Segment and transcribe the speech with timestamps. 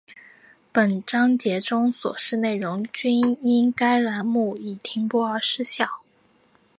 [0.71, 6.01] 本章节中所示内容均因该栏目已停播而失效